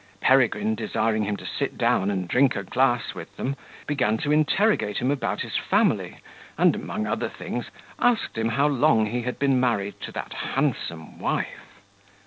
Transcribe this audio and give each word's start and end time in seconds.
Peregrine, 0.19 0.73
desiring 0.73 1.25
him 1.25 1.37
to 1.37 1.45
sit 1.45 1.77
down 1.77 2.09
and 2.09 2.27
drink 2.27 2.55
a 2.55 2.63
glass 2.63 3.13
with 3.13 3.35
them, 3.37 3.55
began 3.85 4.17
to 4.17 4.31
interrogate 4.31 4.97
him 4.97 5.11
about 5.11 5.41
his 5.41 5.55
family, 5.57 6.17
and, 6.57 6.75
among 6.75 7.05
other 7.05 7.29
things, 7.29 7.67
asked 7.99 8.35
him 8.35 8.49
how 8.49 8.65
long 8.67 9.05
he 9.05 9.21
had 9.21 9.37
been 9.37 9.59
married 9.59 10.01
to 10.01 10.11
that 10.11 10.33
handsome 10.33 11.19
wife. 11.19 11.77